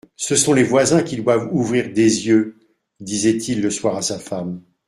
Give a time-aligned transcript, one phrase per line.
[0.15, 2.57] Ce sont les voisins qui doivent ouvrir des yeux!
[3.01, 4.63] disait-il le soir à sa femme.